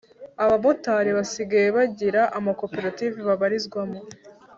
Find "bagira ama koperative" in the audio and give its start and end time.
1.77-3.17